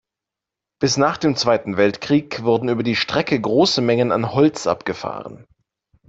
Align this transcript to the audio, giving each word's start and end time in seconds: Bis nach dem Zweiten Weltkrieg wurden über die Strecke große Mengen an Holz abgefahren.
Bis 0.79 0.97
nach 0.97 1.17
dem 1.17 1.35
Zweiten 1.35 1.77
Weltkrieg 1.77 2.41
wurden 2.41 2.69
über 2.69 2.81
die 2.81 2.95
Strecke 2.95 3.39
große 3.39 3.81
Mengen 3.81 4.11
an 4.11 4.31
Holz 4.33 4.65
abgefahren. 4.65 5.45